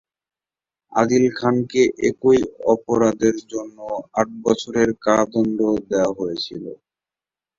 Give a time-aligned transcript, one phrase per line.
[0.93, 2.39] আদিল খানকে একই
[2.73, 3.77] অপরাধের জন্য
[4.19, 6.63] আট বছরের কারাদণ্ড দেওয়া হয়েছিল।